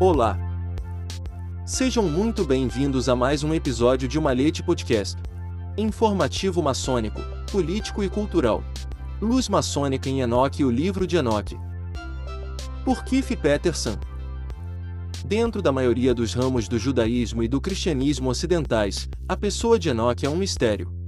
[0.00, 0.36] Olá!
[1.64, 5.16] Sejam muito bem-vindos a mais um episódio de Malhete Podcast.
[5.78, 7.20] Informativo maçônico,
[7.52, 8.64] político e cultural.
[9.22, 11.56] Luz maçônica em Enoch e o livro de Enoch.
[12.84, 13.96] Por Keith Peterson.
[15.24, 20.26] Dentro da maioria dos ramos do judaísmo e do cristianismo ocidentais, a pessoa de Enoch
[20.26, 21.03] é um mistério.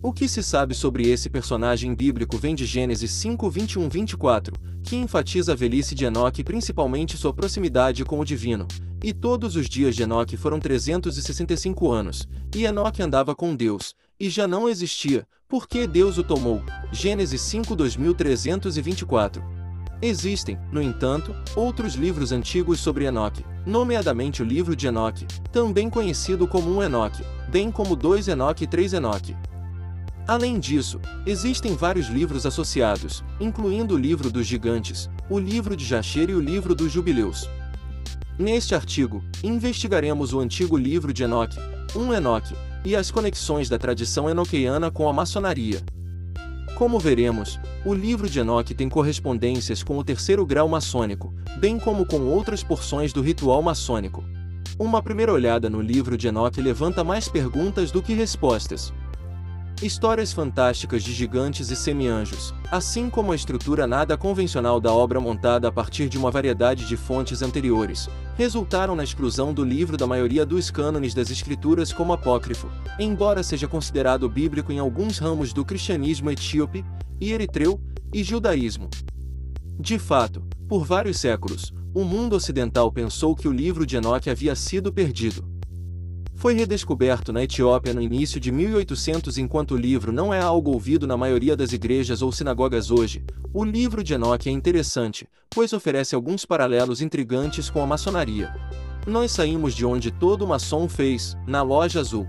[0.00, 4.54] O que se sabe sobre esse personagem bíblico vem de Gênesis 5, 21, 24,
[4.84, 8.68] que enfatiza a velhice de Enoque e principalmente sua proximidade com o divino.
[9.02, 14.30] E todos os dias de Enoque foram 365 anos, e Enoque andava com Deus, e
[14.30, 16.62] já não existia, porque Deus o tomou.
[16.92, 19.42] Gênesis 5, 2324.
[20.00, 26.46] Existem, no entanto, outros livros antigos sobre Enoque, nomeadamente o livro de Enoque, também conhecido
[26.46, 29.34] como um Enoque, bem como dois Enoque e três Enoque.
[30.28, 36.28] Além disso, existem vários livros associados, incluindo o livro dos gigantes, o livro de Jacher
[36.28, 37.48] e o livro dos jubileus.
[38.38, 41.58] Neste artigo, investigaremos o antigo livro de Enoque,
[41.96, 45.82] um Enoque, e as conexões da tradição enoqueiana com a maçonaria.
[46.76, 52.04] Como veremos, o livro de Enoque tem correspondências com o terceiro grau maçônico, bem como
[52.04, 54.22] com outras porções do ritual maçônico.
[54.78, 58.92] Uma primeira olhada no livro de Enoque levanta mais perguntas do que respostas,
[59.80, 65.68] Histórias fantásticas de gigantes e semi-anjos, assim como a estrutura nada convencional da obra montada
[65.68, 70.44] a partir de uma variedade de fontes anteriores, resultaram na exclusão do livro da maioria
[70.44, 72.68] dos cânones das escrituras como apócrifo,
[72.98, 76.84] embora seja considerado bíblico em alguns ramos do cristianismo etíope,
[77.20, 77.80] e eritreu,
[78.12, 78.90] e judaísmo.
[79.78, 84.56] De fato, por vários séculos, o mundo ocidental pensou que o livro de Enoque havia
[84.56, 85.57] sido perdido
[86.38, 91.04] foi redescoberto na Etiópia no início de 1800 enquanto o livro não é algo ouvido
[91.04, 93.24] na maioria das igrejas ou sinagogas hoje.
[93.52, 98.54] O livro de Enoch é interessante, pois oferece alguns paralelos intrigantes com a maçonaria.
[99.04, 102.24] Nós saímos de onde todo maçom fez, na loja azul.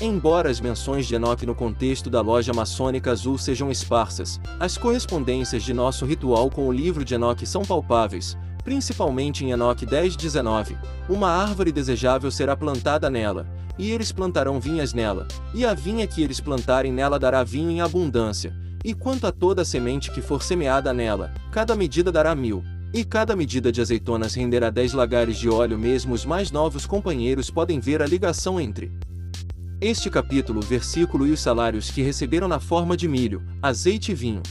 [0.00, 5.64] Embora as menções de Enoch no contexto da loja maçônica azul sejam esparsas, as correspondências
[5.64, 10.76] de nosso ritual com o livro de Enoch são palpáveis, principalmente em Enoque 10:19,
[11.08, 13.46] uma árvore desejável será plantada nela,
[13.78, 17.80] e eles plantarão vinhas nela, e a vinha que eles plantarem nela dará vinho em
[17.80, 22.62] abundância, e quanto a toda a semente que for semeada nela, cada medida dará mil.
[22.92, 27.48] E cada medida de azeitonas renderá dez lagares de óleo mesmo os mais novos companheiros
[27.48, 28.92] podem ver a ligação entre
[29.80, 34.42] este capítulo, versículo e os salários que receberam na forma de milho, azeite e vinho.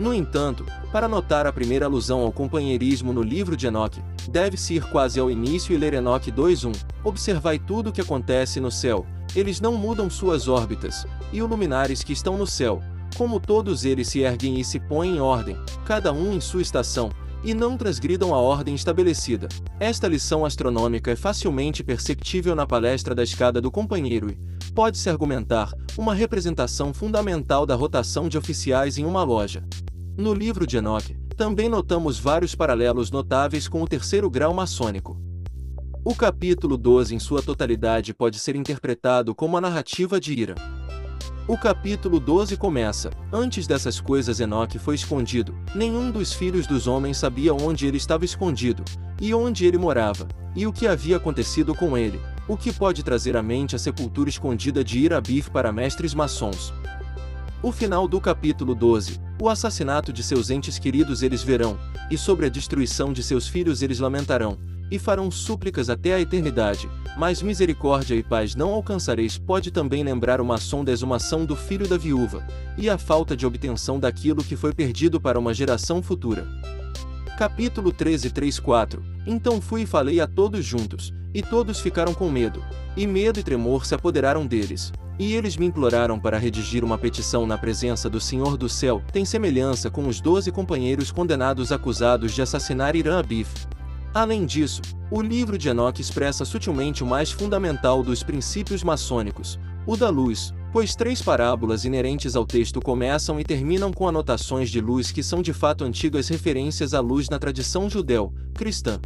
[0.00, 4.84] No entanto, para notar a primeira alusão ao companheirismo no livro de Enoque, deve-se ir
[4.84, 6.72] quase ao início e ler Enoque 2.1.
[7.04, 9.04] Observai tudo o que acontece no céu,
[9.36, 12.80] eles não mudam suas órbitas, e os luminares que estão no céu,
[13.14, 17.10] como todos eles se erguem e se põem em ordem, cada um em sua estação,
[17.44, 19.48] e não transgridam a ordem estabelecida.
[19.78, 24.38] Esta lição astronômica é facilmente perceptível na palestra da escada do companheiro e,
[24.72, 29.62] pode-se argumentar, uma representação fundamental da rotação de oficiais em uma loja.
[30.20, 35.18] No livro de Enoch, também notamos vários paralelos notáveis com o terceiro grau maçônico.
[36.04, 40.56] O capítulo 12 em sua totalidade pode ser interpretado como a narrativa de Ira.
[41.48, 47.16] O capítulo 12 começa: Antes dessas coisas Enoque foi escondido, nenhum dos filhos dos homens
[47.16, 48.84] sabia onde ele estava escondido,
[49.18, 53.38] e onde ele morava, e o que havia acontecido com ele, o que pode trazer
[53.38, 56.74] à mente a sepultura escondida de Irabif para mestres maçons.
[57.62, 61.78] O final do capítulo 12, o assassinato de seus entes queridos eles verão,
[62.10, 64.56] e sobre a destruição de seus filhos eles lamentarão,
[64.90, 66.88] e farão súplicas até a eternidade,
[67.18, 69.36] mas misericórdia e paz não alcançareis.
[69.36, 72.46] Pode também lembrar o maçom da exumação do filho da viúva,
[72.78, 76.48] e a falta de obtenção daquilo que foi perdido para uma geração futura.
[77.36, 82.64] Capítulo 13 3-4 Então fui e falei a todos juntos, e todos ficaram com medo,
[82.96, 87.46] e medo e tremor se apoderaram deles, e eles me imploraram para redigir uma petição
[87.46, 92.40] na presença do Senhor do Céu, tem semelhança com os doze companheiros condenados acusados de
[92.40, 93.66] assassinar Irã Abif.
[94.14, 94.80] Além disso,
[95.10, 100.54] o livro de Enoch expressa sutilmente o mais fundamental dos princípios maçônicos, o da luz,
[100.72, 105.42] pois três parábolas inerentes ao texto começam e terminam com anotações de luz que são
[105.42, 108.98] de fato antigas referências à luz na tradição judeu-cristã.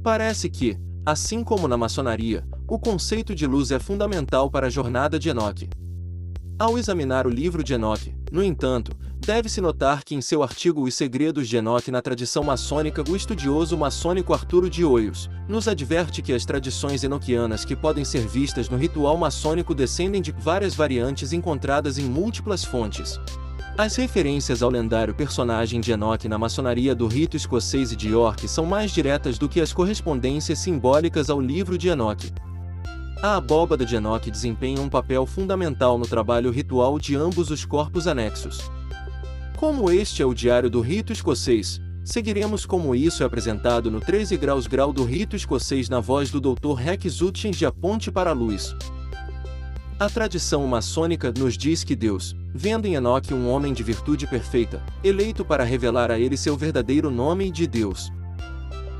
[0.00, 5.18] Parece que, assim como na maçonaria, o conceito de luz é fundamental para a jornada
[5.18, 5.68] de Enoch.
[6.58, 10.94] Ao examinar o livro de Enoch, no entanto, deve-se notar que em seu artigo Os
[10.94, 16.32] Segredos de Enoch na tradição maçônica, o estudioso maçônico Arturo de Oios nos adverte que
[16.32, 21.98] as tradições enoquianas que podem ser vistas no ritual maçônico descendem de várias variantes encontradas
[21.98, 23.20] em múltiplas fontes.
[23.76, 28.48] As referências ao lendário personagem de Enoch na maçonaria do rito escocês e de York
[28.48, 32.32] são mais diretas do que as correspondências simbólicas ao livro de Enoch.
[33.24, 38.06] A abóbada de Enoch desempenha um papel fundamental no trabalho ritual de ambos os corpos
[38.06, 38.70] anexos.
[39.56, 44.36] Como este é o diário do rito escocês, seguiremos como isso é apresentado no 13
[44.36, 46.74] graus grau do rito escocês na voz do Dr.
[46.74, 48.76] Rex Hutchins de A Ponte para a Luz.
[49.98, 54.82] A tradição maçônica nos diz que Deus, vendo em Enoque um homem de virtude perfeita,
[55.02, 58.12] eleito para revelar a ele seu verdadeiro nome de Deus.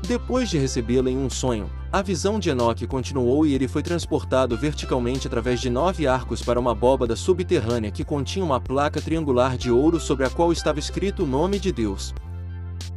[0.07, 4.57] Depois de recebê-la em um sonho, a visão de Enoque continuou e ele foi transportado
[4.57, 9.71] verticalmente através de nove arcos para uma abóbada subterrânea que continha uma placa triangular de
[9.71, 12.13] ouro sobre a qual estava escrito o nome de Deus.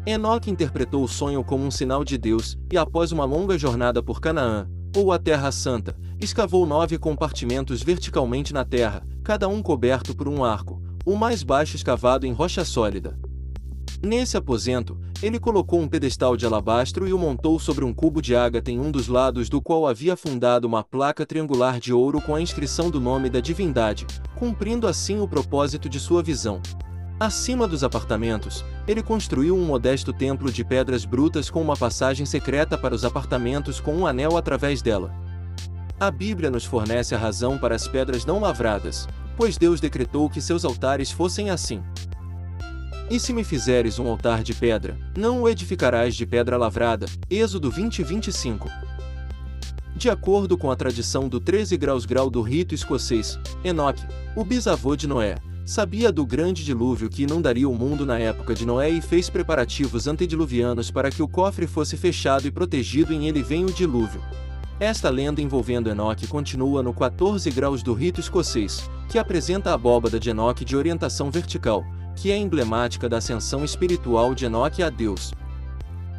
[0.04, 4.20] Enoque interpretou o sonho como um sinal de Deus, e após uma longa jornada por
[4.20, 10.26] Canaã, ou a Terra Santa, escavou nove compartimentos verticalmente na terra, cada um coberto por
[10.26, 13.16] um arco, o mais baixo escavado em rocha sólida.
[14.02, 18.36] Nesse aposento, ele colocou um pedestal de alabastro e o montou sobre um cubo de
[18.36, 22.32] ágata em um dos lados do qual havia fundado uma placa triangular de ouro com
[22.32, 24.06] a inscrição do nome da divindade,
[24.36, 26.62] cumprindo assim o propósito de sua visão.
[27.18, 32.78] Acima dos apartamentos, ele construiu um modesto templo de pedras brutas com uma passagem secreta
[32.78, 35.12] para os apartamentos com um anel através dela.
[35.98, 40.40] A Bíblia nos fornece a razão para as pedras não lavradas, pois Deus decretou que
[40.40, 41.82] seus altares fossem assim.
[43.10, 47.06] E se me fizeres um altar de pedra, não o edificarás de pedra lavrada.
[47.30, 48.68] Êxodo 20 25.
[49.96, 54.04] De acordo com a tradição do 13 graus grau do rito escocês, Enoque,
[54.36, 58.66] o bisavô de Noé, sabia do grande dilúvio que inundaria o mundo na época de
[58.66, 63.42] Noé e fez preparativos antediluvianos para que o cofre fosse fechado e protegido em ele
[63.42, 64.22] vem o dilúvio.
[64.78, 70.20] Esta lenda envolvendo Enoque continua no 14 graus do rito escocês, que apresenta a abóbada
[70.20, 71.84] de Enoque de orientação vertical,
[72.20, 75.32] que é emblemática da ascensão espiritual de Enoque a Deus.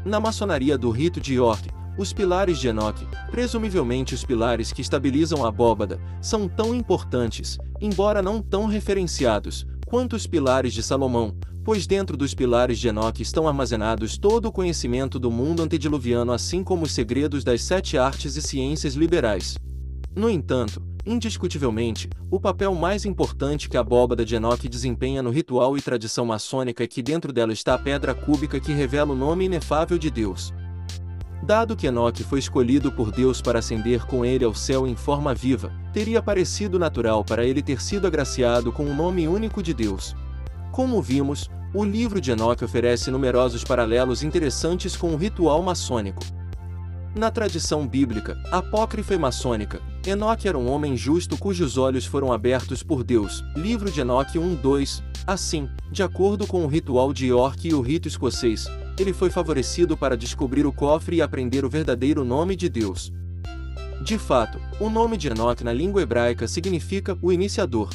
[0.05, 5.43] Na maçonaria do rito de York, os pilares de Enoque, presumivelmente os pilares que estabilizam
[5.43, 11.35] a abóbada, são tão importantes, embora não tão referenciados, quanto os pilares de Salomão,
[11.65, 16.63] pois dentro dos pilares de Enoque estão armazenados todo o conhecimento do mundo antediluviano assim
[16.63, 19.57] como os segredos das sete artes e ciências liberais.
[20.15, 25.75] No entanto, Indiscutivelmente, o papel mais importante que a abóbada de Enoch desempenha no ritual
[25.75, 29.45] e tradição maçônica é que dentro dela está a pedra cúbica que revela o nome
[29.45, 30.53] inefável de Deus.
[31.41, 35.33] Dado que Enoque foi escolhido por Deus para ascender com ele ao céu em forma
[35.33, 40.15] viva, teria parecido natural para ele ter sido agraciado com o nome único de Deus.
[40.71, 46.21] Como vimos, o livro de Enoque oferece numerosos paralelos interessantes com o ritual maçônico.
[47.15, 52.81] Na tradição bíblica, apócrifa e maçônica, Enoque era um homem justo cujos olhos foram abertos
[52.81, 53.43] por Deus.
[53.55, 55.03] Livro de Enoque 1-2.
[55.27, 58.65] Assim, de acordo com o ritual de York e o rito escocês,
[58.97, 63.11] ele foi favorecido para descobrir o cofre e aprender o verdadeiro nome de Deus.
[64.01, 67.89] De fato, o nome de Enoque na língua hebraica significa o iniciador.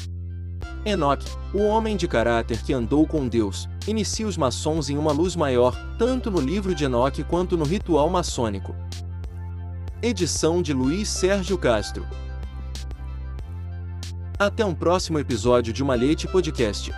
[0.85, 5.35] Enoque, o homem de caráter que andou com Deus, inicia os maçons em uma luz
[5.35, 8.75] maior, tanto no livro de Enoque quanto no ritual maçônico.
[10.01, 12.05] Edição de Luiz Sérgio Castro.
[14.37, 16.91] Até um próximo episódio de Malhete Podcast.